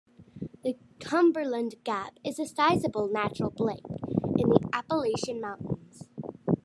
[0.63, 3.83] The Cumberland Gap is a sizable natural break
[4.35, 6.09] in the Appalachian Mountains.